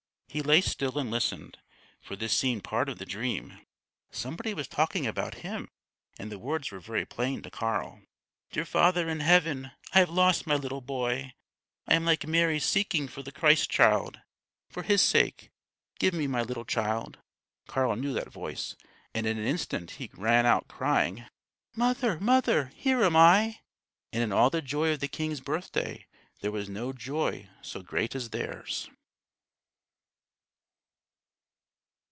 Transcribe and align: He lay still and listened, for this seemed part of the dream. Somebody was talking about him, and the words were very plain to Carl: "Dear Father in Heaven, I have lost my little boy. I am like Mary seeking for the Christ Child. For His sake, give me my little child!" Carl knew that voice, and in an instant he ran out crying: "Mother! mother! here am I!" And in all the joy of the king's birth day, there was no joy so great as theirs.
He 0.33 0.41
lay 0.41 0.61
still 0.61 0.97
and 0.97 1.11
listened, 1.11 1.57
for 1.99 2.15
this 2.15 2.31
seemed 2.33 2.63
part 2.63 2.87
of 2.87 2.99
the 2.99 3.05
dream. 3.05 3.59
Somebody 4.11 4.53
was 4.53 4.65
talking 4.69 5.05
about 5.05 5.33
him, 5.43 5.67
and 6.17 6.31
the 6.31 6.39
words 6.39 6.71
were 6.71 6.79
very 6.79 7.05
plain 7.05 7.41
to 7.41 7.51
Carl: 7.51 8.03
"Dear 8.49 8.63
Father 8.63 9.09
in 9.09 9.19
Heaven, 9.19 9.71
I 9.93 9.99
have 9.99 10.09
lost 10.09 10.47
my 10.47 10.55
little 10.55 10.79
boy. 10.79 11.33
I 11.85 11.95
am 11.95 12.05
like 12.05 12.25
Mary 12.25 12.61
seeking 12.61 13.09
for 13.09 13.21
the 13.21 13.33
Christ 13.33 13.69
Child. 13.69 14.21
For 14.69 14.83
His 14.83 15.01
sake, 15.01 15.49
give 15.99 16.13
me 16.13 16.27
my 16.27 16.43
little 16.43 16.63
child!" 16.63 17.17
Carl 17.67 17.97
knew 17.97 18.13
that 18.13 18.31
voice, 18.31 18.77
and 19.13 19.27
in 19.27 19.37
an 19.37 19.45
instant 19.45 19.91
he 19.99 20.09
ran 20.13 20.45
out 20.45 20.69
crying: 20.69 21.25
"Mother! 21.75 22.21
mother! 22.21 22.71
here 22.77 23.03
am 23.03 23.17
I!" 23.17 23.59
And 24.13 24.23
in 24.23 24.31
all 24.31 24.49
the 24.49 24.61
joy 24.61 24.91
of 24.93 25.01
the 25.01 25.09
king's 25.09 25.41
birth 25.41 25.73
day, 25.73 26.05
there 26.39 26.53
was 26.53 26.69
no 26.69 26.93
joy 26.93 27.49
so 27.61 27.81
great 27.81 28.15
as 28.15 28.29
theirs. 28.29 28.89